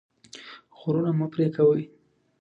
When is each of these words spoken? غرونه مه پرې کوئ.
غرونه 0.79 1.11
مه 1.17 1.27
پرې 1.31 1.47
کوئ. 1.55 1.81